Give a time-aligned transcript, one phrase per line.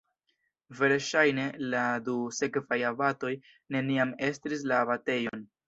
[0.79, 3.33] Verŝajne la du sekvaj abatoj
[3.79, 5.49] neniam estris la abatejon.